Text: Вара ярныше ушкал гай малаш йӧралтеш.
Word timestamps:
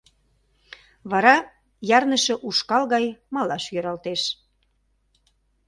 Вара 1.11 1.35
ярныше 1.97 2.35
ушкал 2.47 2.83
гай 2.93 3.05
малаш 3.33 3.63
йӧралтеш. 3.73 4.21